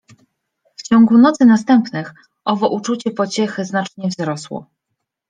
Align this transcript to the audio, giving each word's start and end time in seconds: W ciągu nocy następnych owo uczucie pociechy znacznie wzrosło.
W 0.75 0.83
ciągu 0.83 1.17
nocy 1.17 1.45
następnych 1.45 2.13
owo 2.45 2.69
uczucie 2.69 3.11
pociechy 3.11 3.65
znacznie 3.65 4.07
wzrosło. 4.09 4.67